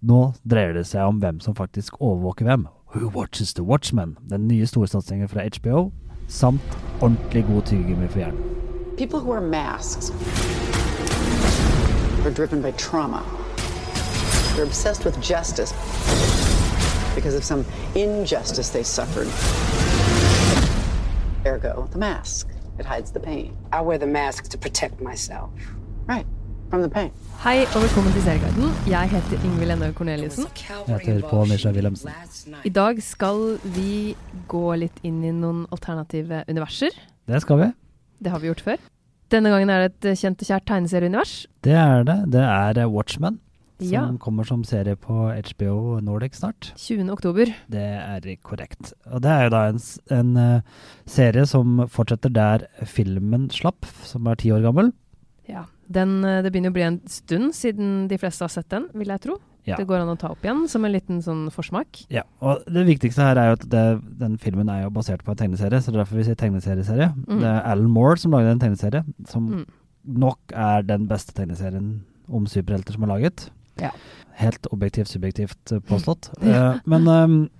[0.00, 2.66] Nå dreier det seg om hvem som faktisk overvåker hvem.
[2.94, 4.16] Who watches the Watchmen?
[4.30, 5.90] Den nye storsatsingen fra HBO,
[6.28, 8.40] samt ordentlig god tyggegummi for hjernen.
[8.96, 10.10] People who wear masks
[12.24, 13.22] are driven by trauma.
[14.56, 15.74] They're obsessed with justice
[17.14, 17.64] because of some
[17.94, 19.28] injustice they suffered.
[21.44, 22.48] Ergo, the mask.
[22.78, 23.54] It hides the pain.
[23.70, 25.50] I wear the mask to protect myself.
[26.70, 28.68] Hei og velkommen til Serieguiden.
[28.86, 30.44] Jeg heter Ingvild Ennøy Corneliussen.
[30.86, 32.12] Jeg heter Pål Nisha Wilhelmsen.
[32.64, 34.14] I dag skal vi
[34.52, 36.94] gå litt inn i noen alternative universer.
[37.26, 37.68] Det skal vi.
[38.22, 38.78] Det har vi gjort før.
[39.34, 41.34] Denne gangen er det et kjent og kjært tegneserieunivers.
[41.66, 42.18] Det er det.
[42.36, 43.40] Det er eh, Watchmen,
[43.82, 44.06] som Ja.
[44.22, 46.70] kommer som serie på HBO Nordic snart.
[46.78, 47.10] 20.
[47.10, 47.50] oktober.
[47.66, 48.94] Det er korrekt.
[49.10, 49.82] Og det er jo da en,
[50.14, 50.60] en eh,
[51.06, 54.92] serie som fortsetter der filmen slapp, som er ti år gammel.
[55.90, 55.94] Ja.
[56.00, 59.10] Den, eh, det begynner å bli en stund siden de fleste har sett den, vil
[59.10, 59.38] jeg tro.
[59.66, 59.76] Ja.
[59.76, 62.04] Det går an å ta opp igjen som en liten sånn forsmak.
[62.08, 63.82] Ja, og det viktigste her er jo at det,
[64.22, 67.10] den filmen er jo basert på en tegneserie, så det er derfor vi sier tegneserieserie.
[67.26, 67.40] Mm.
[67.42, 69.66] Det er Alan Moore som lagde en tegneserie, som Mm.
[70.24, 73.50] nok er den beste tegneserien om superhelter som er laget.
[73.82, 73.90] Ja.
[74.40, 76.30] Helt objektivt, subjektivt eh, påstått.
[76.42, 77.50] Eh, men um,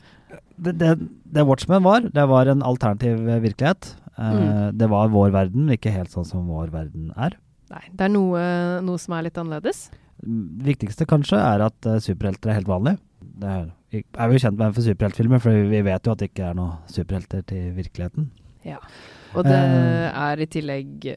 [0.56, 0.94] det, det,
[1.34, 3.94] det Watchmen var, det var en alternativ virkelighet.
[4.16, 4.76] Mm.
[4.76, 7.36] Det var vår verden, ikke helt sånn som vår verden er.
[7.70, 8.40] Nei, det er noe,
[8.82, 9.84] noe som er litt annerledes.
[10.20, 12.96] Det viktigste kanskje er at uh, superhelter er helt vanlig.
[13.40, 16.30] Det er, vi er jo kjent med for superheltfilmer, for vi vet jo at det
[16.32, 18.28] ikke er noen superhelter til virkeligheten.
[18.66, 18.76] Ja.
[19.32, 21.08] Og det uh, er i tillegg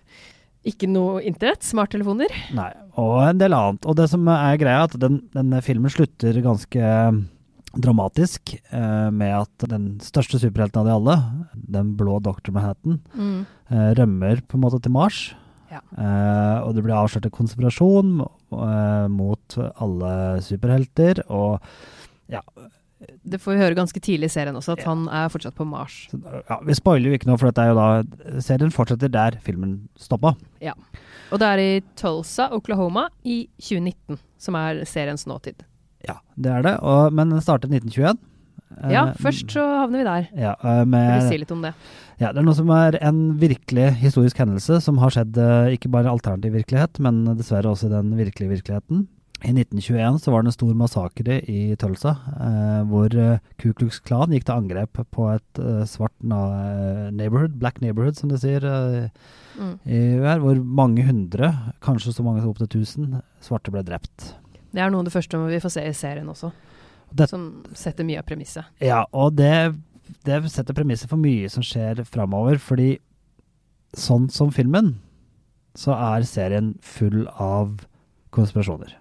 [0.63, 2.31] ikke noe internett, smarttelefoner.
[2.55, 2.69] Nei,
[3.01, 3.83] og en del annet.
[3.89, 6.91] Og det som er greia, er at den, denne filmen slutter ganske
[7.73, 11.15] dramatisk eh, med at den største superhelten av de alle,
[11.73, 12.53] den blå Dr.
[12.55, 13.45] Manhattan, Mm.
[13.71, 15.33] eh, rømmer på en måte til Mars.
[15.73, 15.81] Ja.
[15.97, 20.13] Eh, og det blir avslørt en konspirasjon uh, mot alle
[20.45, 21.59] superhelter, og
[22.31, 22.41] ja,
[23.23, 24.91] Det får vi høre ganske tidlig i serien også, at Ja.
[24.93, 26.07] han er fortsatt på Mars.
[26.11, 29.39] Så, ja, Vi spoiler jo ikke noe, for dette er jo da serien fortsetter der
[29.43, 30.35] filmen stoppa.
[31.33, 35.65] Og det er i Tulsa, Oklahoma, i 2019, som er seriens nåtid.
[36.07, 36.75] Ja, det er det.
[36.83, 38.19] Og, men den startet i 1921.
[38.91, 40.29] Ja, Eh, først så havner vi der.
[40.35, 41.73] Ja, eh, med, du si litt om det?
[42.19, 45.89] ja, det er noe som er en virkelig historisk hendelse som har skjedd eh, ikke
[45.91, 49.07] bare i alternativ virkelighet, men dessverre også i den virkelige virkeligheten.
[49.43, 53.09] I 1921 så var det en stor massakre i Tulsa, eh, hvor
[53.59, 58.37] Ku Klux Klan gikk til angrep på et eh, svart neighborhood, black neighborhood som de
[58.39, 59.09] sier, eh,
[59.53, 59.73] Mm.
[59.85, 64.33] i hvor mange hundre, kanskje så mange som opptil tusen, svarte ble drept.
[64.73, 66.49] Det er noe av det første vi får se i serien også,
[67.11, 68.65] Det- som setter mye av premisset.
[68.81, 69.75] Ja, og det,
[70.23, 72.99] det setter premisset for mye som skjer framover, fordi
[73.93, 74.95] sånn som filmen,
[75.75, 77.85] så er serien full av
[78.33, 78.93] konspirasjoner.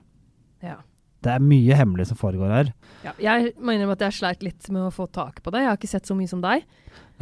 [0.63, 0.79] Ja.
[1.23, 2.71] Det er mye hemmelig som foregår her.
[3.05, 5.63] Ja, jeg må innrømme at jeg sleit litt med å få tak på det.
[5.63, 6.65] Jeg har ikke sett så mye som deg.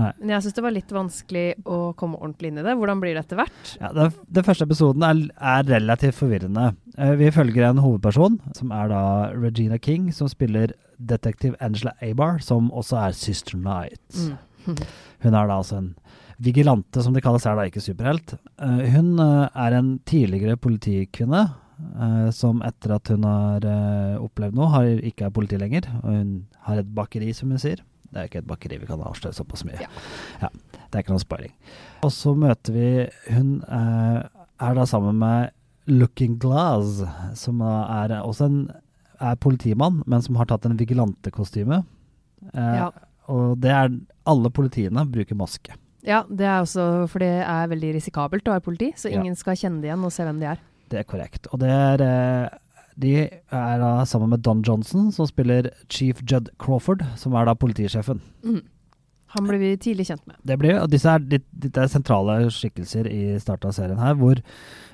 [0.00, 0.12] Nei.
[0.22, 2.76] Men jeg syns det var litt vanskelig å komme ordentlig inn i det.
[2.80, 3.74] Hvordan blir det etter hvert?
[3.76, 6.70] Ja, den, første episoden er, er relativt forvirrende.
[7.00, 9.02] Eh, vi følger en hovedperson, som er da
[9.32, 14.02] Regina King, som spiller detektiv Angela Abar, som også er Sister Night.
[14.66, 14.76] Mm.
[15.24, 15.94] Hun er da altså en
[16.40, 18.34] vigilante, som det kalles her, da ikke superhelt.
[18.60, 21.48] Eh, hun eh, er en tidligere politikvinne
[22.36, 23.64] som etter at hun har
[24.20, 25.86] opplevd noe, har, ikke er politi lenger.
[26.02, 26.34] Og hun
[26.66, 27.80] har et bakeri, som hun sier.
[28.10, 29.80] Det er ikke et bakeri, vi kan avsløre såpass mye.
[29.80, 29.88] Ja.
[30.42, 31.54] Ja, det er ikke noe spoiling.
[32.04, 32.90] Og så møter vi
[33.32, 35.56] Hun er da sammen med
[35.90, 37.02] Looking Glass,
[37.38, 38.60] som er også en
[39.20, 41.82] er politimann, men som har tatt en vigilantekostyme.
[42.54, 42.90] Eh, Ja.
[43.28, 43.90] Og det er
[44.26, 45.74] Alle politiene bruker maske.
[46.02, 49.20] ja, det er også for det er veldig risikabelt å være politi, så Ja.
[49.20, 50.58] ingen skal kjenne det igjen og se hvem de er.
[50.88, 51.46] Det er korrekt.
[51.52, 52.48] Og det er eh,
[52.98, 57.54] De er da sammen med Don Johnson, som spiller Chief Judd Crawford, som er da
[57.54, 58.20] politisjefen.
[58.44, 58.62] Mm.
[59.36, 60.36] Han ble vi tidlig kjent med.
[60.44, 64.14] Det blir, og disse er, de- dette er sentrale skikkelser i starten av serien her,
[64.18, 64.40] hvor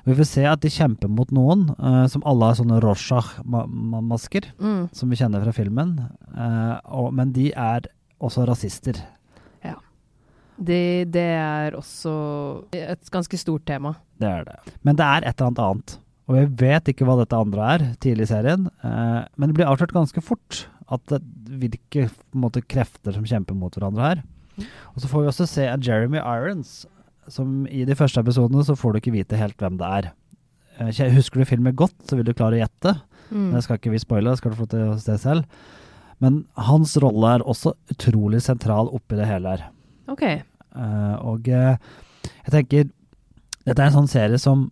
[0.05, 4.89] vi får se at de kjemper mot noen uh, som alle har sånne Rorschach-masker, Mm.
[4.93, 5.95] som vi kjenner fra filmen.
[6.37, 7.89] Uh, og, men de er
[8.21, 9.01] også rasister.
[10.57, 12.11] Det, det er også
[12.73, 13.91] et ganske stort tema.
[14.17, 14.55] Det er det.
[14.81, 15.91] Men det er et eller annet annet.
[16.27, 18.63] Og jeg vet ikke hva dette andre er, tidlig i serien.
[18.81, 20.63] uh, men det blir avslørt ganske fort
[20.93, 21.21] at det
[21.59, 22.07] hvilke
[22.37, 24.21] måte, krefter som kjemper mot hverandre her.
[24.95, 26.85] Og så får vi også se at Jeremy Irons,
[27.31, 30.09] som i de første episodene så får du ikke vite helt hvem det er.
[30.79, 32.95] Eh, husker du filmen godt, så vil du klare å gjette.
[33.29, 33.49] Mm.
[33.53, 35.65] Det skal ikke vi spoile, det skal du få til å se selv.
[36.23, 39.67] Men hans rolle er også utrolig sentral oppi det hele her.
[40.09, 40.23] Ok.
[40.77, 41.75] Uh, og uh,
[42.45, 42.87] jeg tenker
[43.65, 44.67] Dette er en sånn serie som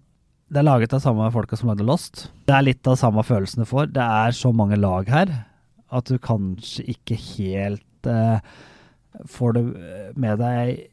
[0.52, 2.28] Det er laget av samme folka som lagde Lost.
[2.48, 3.90] Det er litt av samme følelsen du får.
[3.96, 5.34] Det er så mange lag her
[5.96, 8.40] at du kanskje ikke helt eh,
[9.32, 9.66] får det
[10.20, 10.86] med deg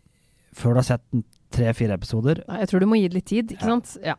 [0.56, 1.22] før du har sett
[1.52, 2.42] tre-fire episoder.
[2.48, 3.70] Nei, Jeg tror du må gi det litt tid, ikke Ja.
[3.74, 3.96] sant?
[4.04, 4.14] Ja.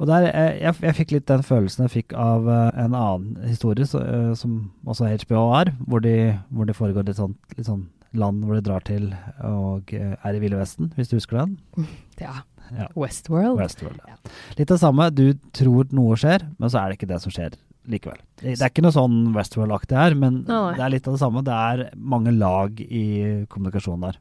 [0.00, 3.36] Og der, eh, jeg, jeg fikk litt den følelsen jeg fikk av eh, en annen
[3.48, 7.68] historie, så, eh, som også HBO har, hvor, de, hvor det foregår litt sånn, litt
[7.68, 7.84] sånn
[8.16, 9.10] land hvor de drar til
[9.44, 11.58] og eh, er i Ville Vesten, hvis du husker den?
[12.20, 12.40] ja.
[12.72, 12.86] Ja.
[12.96, 13.58] Westworld.
[13.60, 14.00] Westworld.
[14.08, 14.16] Ja.
[14.56, 15.10] Litt det samme.
[15.12, 17.56] Du tror noe skjer, men så er det ikke det som skjer
[17.88, 18.18] likevel.
[18.40, 20.74] Det, det er ikke noe sånn Westworld-aktig her, men Nei, nei.
[20.78, 21.42] det er litt av det samme.
[21.46, 23.06] Det er mange lag i
[23.50, 24.20] kommunikasjonen der.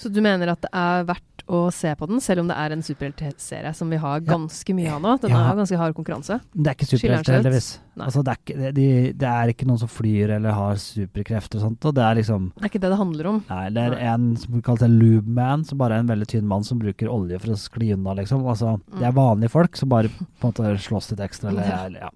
[0.00, 2.72] Så du mener at det er verdt å se på den, selv om det er
[2.72, 5.16] en superheltserie som vi har ganske mye av nå?
[5.20, 5.40] Den Ja.
[5.50, 6.38] er ganske hard konkurranse.
[6.54, 7.68] Det er ikke superhelter, heldigvis.
[7.98, 8.86] Altså, det, er ikke, det, de,
[9.18, 11.84] det er ikke noen som flyr eller har superkrefter og sånt.
[11.90, 13.42] Og det er liksom Det er ikke det det handler om.
[13.50, 14.06] Nei, det er Nei.
[14.14, 17.10] en som kalles en lube man, som bare er en veldig tynn mann som bruker
[17.10, 18.46] olje for å skli unna, liksom.
[18.46, 22.00] Altså, det er vanlige folk som bare på en måte slåss litt ekstra, eller Mm.
[22.00, 22.08] Ja.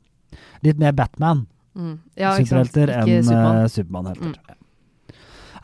[0.66, 1.96] Litt mer Batman, Mm.
[2.14, 4.34] Ja, superhelter, enn eh, Supermann-helter.
[4.34, 4.36] Mm.
[4.48, 4.60] Ja.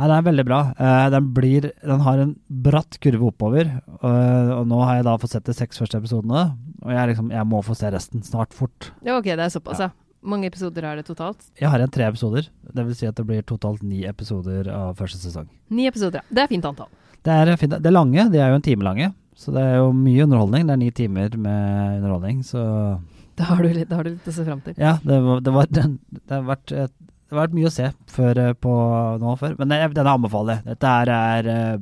[0.01, 0.59] Nei, den er veldig bra.
[0.79, 2.33] Uh, den, blir, den har en
[2.65, 3.69] bratt kurve oppover,
[4.01, 6.47] og, og nå har jeg da fått sett de seks første episodene,
[6.81, 8.91] og jeg, liksom, jeg må få se resten snart fort.
[9.05, 9.91] Ja, ok, det er såpass, ja.
[10.21, 11.47] Mange episoder er det totalt?
[11.57, 14.97] Jeg har igjen tre episoder, det vil si at det blir totalt ni episoder av
[14.99, 15.49] første sesong.
[15.73, 16.37] Ni episoder, ja.
[16.37, 16.91] Det er fint antall.
[17.21, 17.77] Det er, fint.
[17.77, 19.13] det er lange, de er jo en time lange.
[19.37, 20.67] Så det er jo mye underholdning.
[20.69, 22.63] Det er ni timer med underholdning, så
[23.41, 24.75] Da har du litt, har du litt å se fram til.
[24.77, 24.99] ja.
[25.03, 25.85] Det, var, det, var, det,
[26.29, 28.73] har vært, et- det har vært mye å se før, eh, på
[29.23, 29.57] nå før.
[29.59, 30.65] Men jeg- denne anbefaler jeg.
[30.75, 31.79] Dette er, er eh,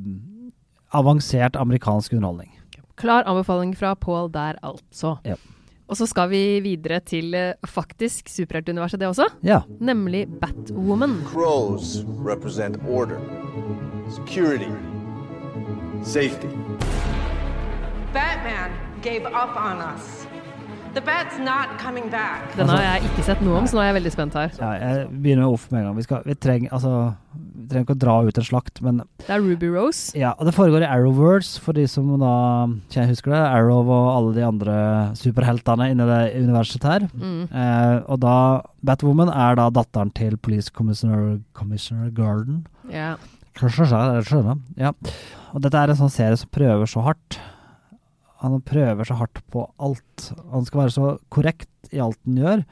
[0.94, 2.52] avansert amerikansk underholdning.
[2.98, 5.18] Klar anbefaling fra Paul der, altså.
[5.24, 5.34] Ja.
[5.88, 9.26] Og så skal vi videre til eh, faktisk superheltuniverset, det også.
[9.42, 9.62] Ja.
[9.80, 11.22] Nemlig Batwoman.
[11.32, 13.18] Crows represent order,
[14.10, 14.68] security,
[16.04, 16.48] safety.
[18.12, 18.70] Batman
[19.02, 20.27] gave up on us.
[22.56, 24.52] Den har jeg ikke sett noe om, så nå er jeg veldig spent her.
[24.58, 25.96] ja jeg begynner med Off med en gang.
[25.98, 26.92] Vi, skal, vi, trenger, altså,
[27.34, 30.12] vi trenger ikke å dra ut en slakt, men Det er Ruby Rose.
[30.18, 32.34] Ja, og det foregår i Arrowverse, for de som da
[32.88, 33.42] kjenner, husker det.
[33.44, 34.76] Arrow og alle de andre
[35.18, 37.08] superheltene inni det universet her.
[37.14, 37.42] Mm.
[37.48, 38.36] Eh, og da
[38.86, 42.64] Batwoman er da datteren til Police Commissioner, Commissioner Garden.
[42.88, 44.60] Jeg skjønner.
[44.78, 44.92] Ja.
[45.52, 47.40] Og dette er en sånn serie som prøver så hardt.
[48.42, 50.32] Han prøver så hardt på alt.
[50.52, 52.64] Han skal være så korrekt i alt han gjør.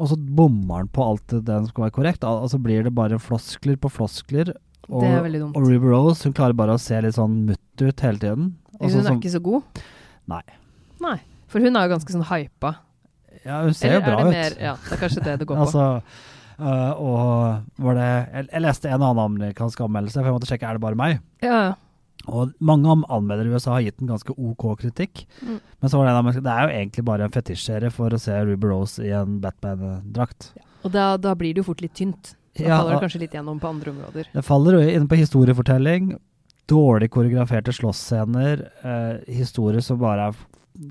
[0.00, 2.24] Og så bommer han på alt det han skal være korrekt.
[2.24, 4.52] og så blir det bare floskler på floskler.
[4.90, 5.56] Og, Det er veldig dumt.
[5.56, 8.54] og Ruby Rose hun klarer bare å se litt sånn mutt ut hele tiden.
[8.80, 9.62] Også Hun sånn er som- ikke så god.
[10.28, 10.42] Nei.
[11.00, 11.20] Nei.
[11.48, 12.76] For hun er jo ganske sånn hypa.
[13.44, 14.32] Ja, hun ser Eller jo bra ut.
[14.32, 15.66] mer Ja, det er kanskje det det går på.
[15.66, 16.02] Altså,
[16.60, 20.68] Uh, og var det jeg, jeg leste en annen amerikansk anmeldelse, for jeg måtte sjekke
[20.68, 21.20] er det bare meg.
[21.40, 21.74] Ja, Ja,
[22.28, 25.24] Og mange anmeldere i USA har gitt den ganske OK kritikk.
[25.40, 25.60] Mm.
[25.80, 28.36] Men så var det en Det er jo egentlig bare en fetisjserie for å se
[28.44, 30.52] Ruby Rose i en Batman-drakt.
[30.84, 32.34] Og da, da blir det jo fort litt tynt.
[32.58, 34.30] Da Ja, faller det kanskje litt gjennom på andre områder.
[34.34, 36.14] Det faller jo inn på historiefortelling,
[36.70, 40.40] dårlig koreograferte slåssscener, eh, historier som bare er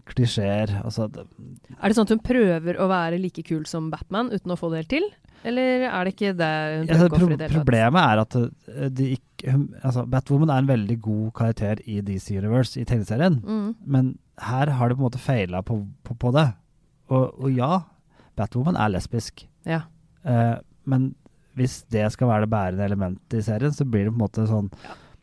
[0.10, 0.74] klisjeer.
[0.84, 4.60] Altså, Er det sånn at hun prøver å være like kul som Batman uten å
[4.60, 5.10] få det helt til?
[5.48, 6.50] Eller er det ikke det
[6.80, 9.54] hun prøver å gå for i det hele problemet er at uh, de ikke,
[9.88, 13.40] altså, Batwoman er en veldig god karakter i DC Universe, i tegneserien.
[13.46, 13.70] Mm.
[13.86, 14.10] Men
[14.44, 16.48] her har de på en måte feila på, på, på det.
[17.10, 17.82] Og, og ja,
[18.40, 19.46] Batwoman er lesbisk.
[19.68, 19.82] Ja.
[20.28, 20.58] Eh,
[20.90, 21.14] men
[21.60, 24.46] hvis det skal være det bærende elementet i serien, så blir det på en måte
[24.48, 24.70] sånn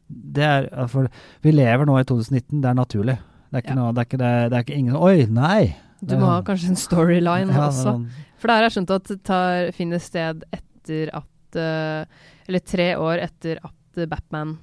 [0.07, 1.09] det er, for
[1.43, 3.17] Vi lever nå i 2019, det er naturlig.
[3.51, 3.79] Det er ikke, Ja.
[3.81, 5.77] noe, det er ikke, det, det er ikke ingen Oi, nei!
[6.05, 7.83] Du må ha sånn- kanskje en storyline Ja, også.
[7.89, 12.63] sånn- For det har jeg skjønt at det tar, finner sted etter at uh, Eller
[12.63, 14.57] tre år etter at Batman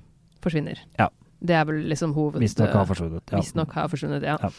[0.43, 0.79] forsvinner.
[0.99, 1.09] Ja.
[1.43, 2.39] Det er vel liksom hoved...
[2.39, 3.23] Visstnok har forsvunnet.
[3.31, 3.41] Ja.
[3.41, 4.37] Visstnok har forsvunnet, ja.
[4.39, 4.51] Ja.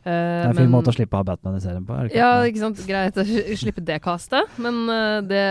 [0.00, 1.96] Uh, Det er en fin måte å slippe å ha Batman i serien på.
[2.06, 2.18] Ikke?
[2.20, 2.82] Ja, ikke sant.
[2.88, 3.24] Greit å
[3.58, 5.44] slippe det kastet, men uh, det,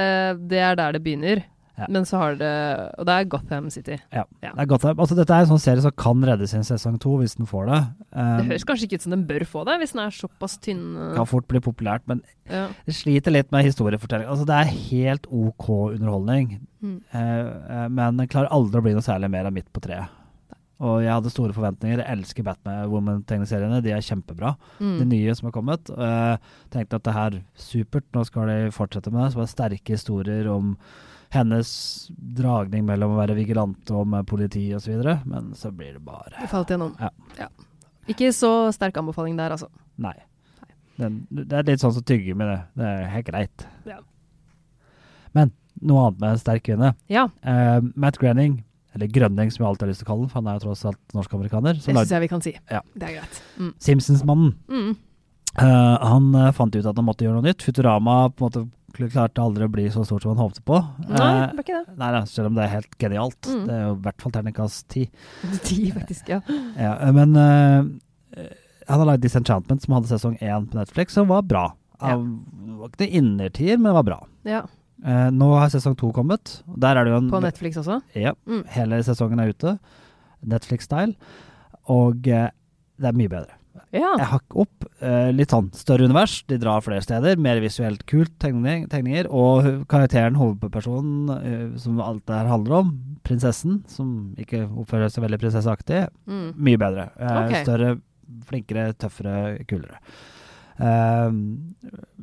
[0.52, 1.44] det er der det begynner.
[1.80, 1.86] Ja.
[1.90, 2.50] Men så har det
[3.00, 3.96] Og det er Gotham City.
[4.12, 4.26] Ja.
[4.44, 4.52] Ja.
[4.52, 4.98] Det er Gotham.
[5.00, 7.48] altså, dette er en sånn serie som kan reddes i en sesong to, hvis den
[7.48, 7.80] får det.
[8.12, 10.58] Det Um, høres kanskje ikke ut som den bør få det, hvis den er såpass
[10.60, 10.84] tynn.
[10.98, 12.68] eh, kan fort bli populært, men Ja.
[12.86, 14.28] det sliter litt med historiefortelling.
[14.28, 17.02] Altså, det er helt OK underholdning, Mm.
[17.14, 20.10] eh, men den klarer aldri å bli noe særlig mer enn midt på treet.
[20.82, 21.98] Og jeg hadde store forventninger.
[22.00, 23.82] Jeg elsker Batman Woman-tegneseriene.
[23.84, 24.56] De er kjempebra.
[24.80, 24.98] Mm.
[25.00, 25.84] De nye som har kommet.
[25.92, 26.40] Jeg
[26.72, 29.34] tenkte at det her supert, nå skal de fortsette med det.
[29.34, 30.78] Så var det sterke historier om
[31.34, 31.72] hennes
[32.10, 35.04] dragning mellom å være vigilante og med politi osv.
[35.30, 36.96] Men så blir det bare Det falt gjennom.
[37.38, 37.50] Ja.
[38.10, 39.70] Ikke så sterk anbefaling der, altså.
[40.02, 40.16] Nei.
[41.00, 42.58] Den, det er litt sånn som tygger med det.
[42.80, 43.68] Det er helt greit.
[43.88, 44.00] Ja.
[45.38, 46.96] Men noe annet med en sterk kvinne.
[47.12, 48.64] Ja, Uh, Matt Groening,
[48.98, 50.66] eller Grønning som jeg alltid har lyst til å kalle den, for han er jo
[50.66, 51.78] tross alt norsk-amerikaner.
[51.78, 52.56] det syns jeg vi kan si.
[52.72, 52.82] Ja.
[52.96, 53.40] Det er greit.
[53.62, 53.72] Mm.
[53.86, 54.52] Simpsons-mannen.
[54.68, 54.90] Mm.
[55.60, 57.64] Uh, han uh, fant ut at han måtte gjøre noe nytt.
[57.64, 60.80] Futurama på en måte klarte aldri å bli så stort som han håpte på.
[61.08, 61.98] Nei, Eh, det ble ikke det.
[61.98, 63.42] nei, selv om det er helt genialt.
[63.48, 63.66] Mm.
[63.68, 65.04] Det er jo i hvert fall terningkast ti.
[65.68, 66.30] Ti, faktisk.
[66.30, 66.42] Ja.
[66.80, 67.86] Ja, eh, men uh,
[68.90, 71.68] han har lagd Disenchantment, som hadde sesong én på Netflix, som var bra.
[72.02, 72.16] Ja.
[72.18, 74.20] Det var ikke det innertier, men det var bra.
[74.44, 74.66] ja.
[75.00, 76.58] Uh, nå har sesong to kommet.
[76.84, 78.02] Er en På Netflix også.
[78.20, 78.66] Ja, Mm.
[78.68, 79.80] hele sesongen er ute.
[80.44, 81.16] Netflix-style.
[81.88, 82.50] Og uh,
[83.00, 83.56] det er mye bedre.
[83.94, 84.12] Ja.
[84.20, 86.40] Jeg hakk opp eh, litt sånn større univers.
[86.50, 87.40] De drar flere steder.
[87.42, 89.30] Mer visuelt kult tegning, tegninger.
[89.34, 92.92] Og karakteren, hovedpersonen, eh, som alt det her handler om,
[93.26, 96.54] prinsessen, som ikke oppfører seg veldig prinsesseaktig, Mm.
[96.58, 97.10] mye bedre.
[97.20, 97.56] Eh, Ok.
[97.64, 98.02] Større,
[98.46, 99.98] flinkere, tøffere, kulere.
[100.80, 101.28] Uh,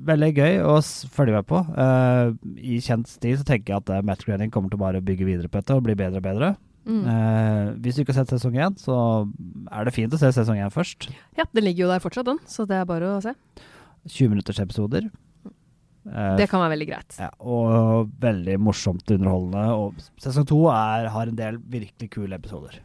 [0.09, 0.79] veldig gøy å
[1.13, 1.59] følge med på.
[1.77, 5.03] Uh, I kjent stil så tenker jeg at uh, Matt Groening kommer til å bare
[5.05, 6.55] bygge videre på dette og bli bedre og bedre.
[6.87, 7.03] Mm.
[7.11, 8.95] Eh, hvis du ikke har sett sesong én, så
[9.75, 11.09] er det fint å se sesong én først.
[11.37, 12.39] ja, den ligger jo der fortsatt, den.
[12.47, 13.33] Så det er bare å se.
[14.07, 15.09] 20 minutters episoder.
[16.07, 17.17] Eh, Det kan være veldig greit.
[17.19, 19.65] ja, og veldig morsomt underholdende.
[19.75, 22.79] Og sesong to er, har en del virkelig kule episoder.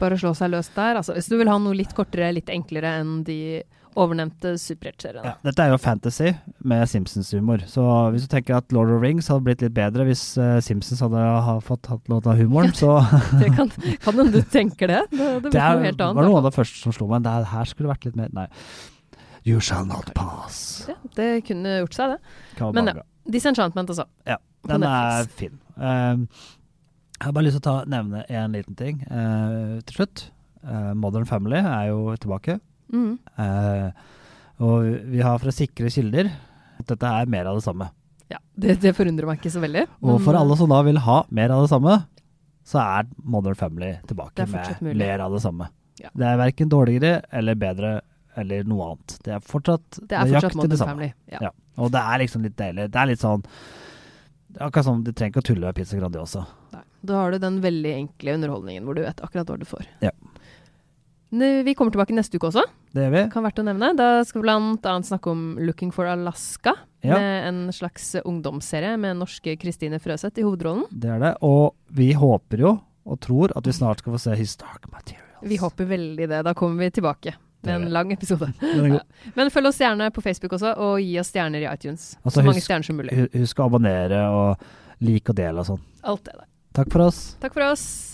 [0.00, 0.98] Bare slå seg løs der.
[1.00, 3.62] Altså, hvis du vil ha noe litt kortere, litt enklere enn de
[4.00, 5.24] overnevnte superheltseriene.
[5.26, 6.32] Ja, dette er jo fantasy
[6.66, 7.64] med Simpsons-humor.
[7.70, 7.84] Så
[8.14, 11.02] hvis du tenker at Lord of the Rings hadde blitt litt bedre hvis eh, Simpsons
[11.04, 12.96] hadde ha, fått hatt lov til å ha humoren, så
[13.42, 13.70] Det kan
[14.18, 15.02] hende du tenker det.
[15.12, 16.18] Det, det Det er, noe helt annet.
[16.20, 17.24] var noe av det første som slo meg.
[17.26, 18.48] Det her skulle vært litt mer Nei.
[19.44, 20.86] You shall not pass.
[20.88, 22.68] Ja, det kunne gjort seg, det.
[22.72, 23.02] Men ja.
[23.28, 24.06] Disenchantment, altså.
[24.28, 25.58] Ja, den er fin.
[25.76, 26.28] Um,
[27.14, 30.24] jeg har bare lyst til å ta, nevne en liten ting uh, til slutt.
[30.64, 32.58] Uh, Modern Family er jo tilbake.
[32.92, 33.12] Mm.
[33.40, 33.90] Eh,
[34.64, 36.30] og vi har fra sikre kilder
[36.80, 37.88] at dette er mer av det samme.
[38.32, 39.86] Ja, det, det forundrer meg ikke så veldig.
[40.02, 41.98] Og for alle eh, som da vil ha mer av det samme,
[42.64, 44.98] så er Modern Family tilbake med mulig.
[45.02, 45.68] mer av det samme.
[46.00, 46.10] Ja.
[46.16, 47.94] Det er verken dårligere eller bedre
[48.40, 49.16] eller noe annet.
[49.22, 50.94] Det er fortsatt Det er fortsatt Modern det samme.
[50.96, 51.10] Family.
[51.30, 51.42] Ja.
[51.48, 51.50] Ja.
[51.78, 52.88] Og det er liksom litt deilig.
[52.90, 53.44] Det er litt sånn
[54.54, 56.44] Akkurat som du trenger ikke å tulle med pizza Grandiosa.
[56.70, 56.82] Nei.
[57.02, 59.88] Da har du den veldig enkle underholdningen hvor du vet akkurat hva du får.
[60.04, 60.12] Ja.
[61.64, 62.62] Vi kommer tilbake neste uke også,
[62.94, 63.22] Det gjør vi.
[63.32, 63.92] kan verdt å nevne.
[63.98, 66.74] Da skal vi annet snakke om Looking for Alaska.
[67.04, 67.18] Ja.
[67.18, 70.86] Med en slags ungdomsserie med norske Kristine Frøseth i hovedrollen.
[70.90, 71.34] Det er det.
[71.44, 75.42] Og vi håper jo og tror at vi snart skal få se His Dark Materials.
[75.44, 76.42] Vi håper veldig det.
[76.46, 78.48] Da kommer vi tilbake med en lang episode.
[78.62, 79.00] Er.
[79.34, 82.14] Men følg oss gjerne på Facebook også, og gi oss stjerner i iTunes.
[82.24, 83.28] Altså, så mange husk- stjerner som mulig.
[83.34, 84.64] Husk å abonnere og
[85.04, 85.80] like og dele og sånn.
[86.04, 86.46] Alt det der.
[86.74, 87.22] Takk for oss.
[87.40, 88.13] Takk for oss.